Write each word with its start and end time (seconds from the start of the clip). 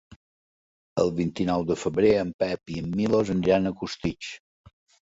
El 1.03 1.13
vint-i-nou 1.19 1.67
de 1.73 1.77
febrer 1.83 2.15
en 2.25 2.35
Pep 2.45 2.75
i 2.77 2.81
en 2.87 2.91
Milos 2.99 3.35
aniran 3.39 3.73
a 3.75 3.79
Costitx. 3.85 4.37